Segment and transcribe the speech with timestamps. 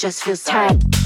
[0.00, 0.99] just feels tight.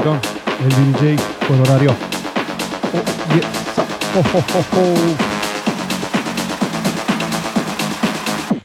[0.00, 1.16] El DJ
[1.60, 1.90] horario.
[2.94, 3.02] Oh,
[3.34, 3.46] yes.
[4.14, 4.22] oh,
[4.74, 5.16] oh,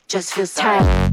[0.07, 1.12] Just feels tired.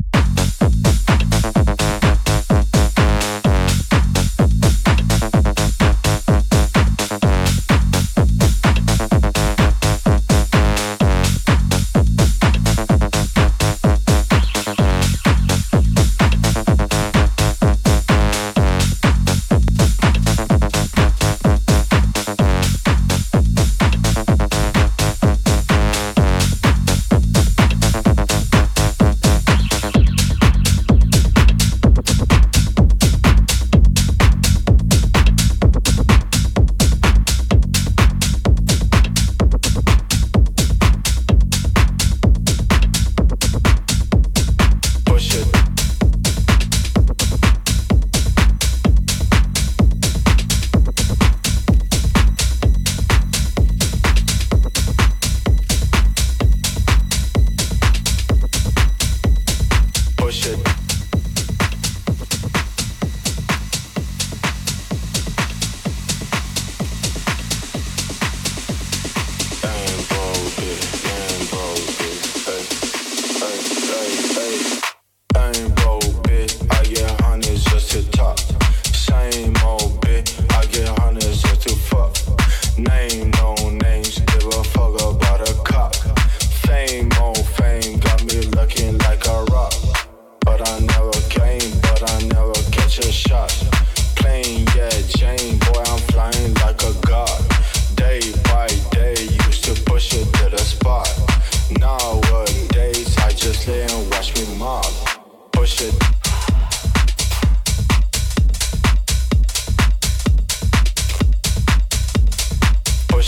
[105.70, 105.82] Push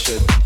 [0.09, 0.23] it.
[0.29, 0.42] Oh,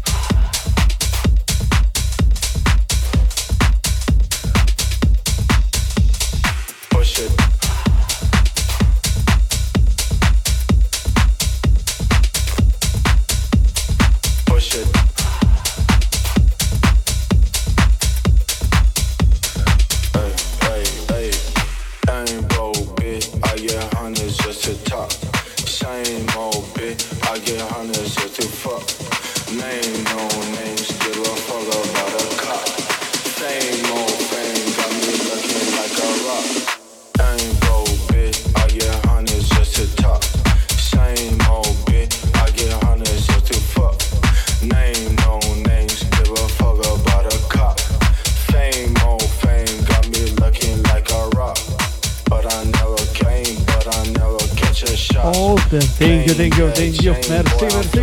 [55.78, 57.12] Thank you, thank you, thank you.
[57.28, 58.00] Merci, merci.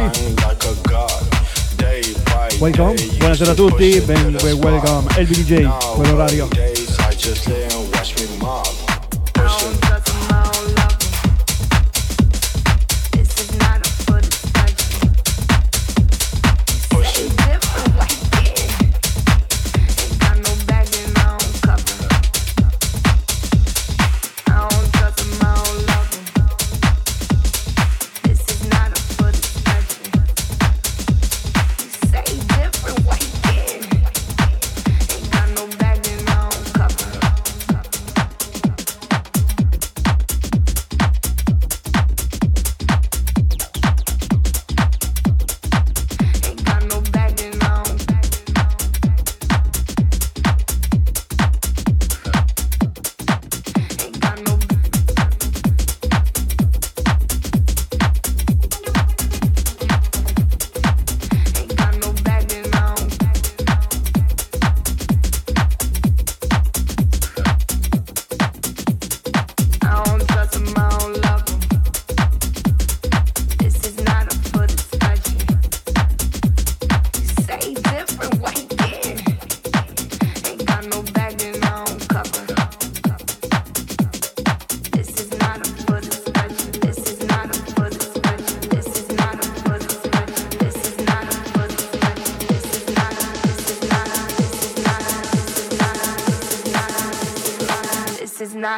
[2.59, 6.47] Welcome, buonasera a tutti, ben welcome, LBDJ, buon quell'orario.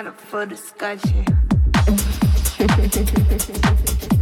[0.04, 1.26] Not up for discussion.